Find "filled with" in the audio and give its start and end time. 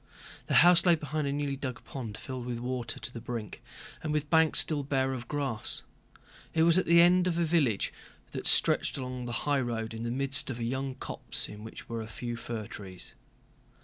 2.17-2.57